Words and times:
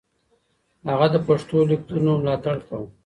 هغه 0.89 1.07
د 1.13 1.15
پښتو 1.27 1.57
ليکنو 1.69 2.13
ملاتړ 2.21 2.57
کاوه. 2.67 2.87